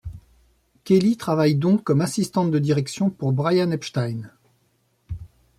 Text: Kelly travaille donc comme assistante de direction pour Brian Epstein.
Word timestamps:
Kelly 0.83 1.15
travaille 1.15 1.53
donc 1.53 1.83
comme 1.83 2.01
assistante 2.01 2.49
de 2.49 2.57
direction 2.57 3.11
pour 3.11 3.33
Brian 3.33 3.69
Epstein. 3.69 4.31